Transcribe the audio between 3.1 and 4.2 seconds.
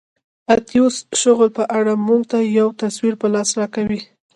په لاس راکوي.